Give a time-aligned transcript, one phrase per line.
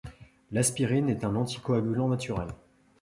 [0.51, 2.47] L’aspirine est un anti-coagulant naturel.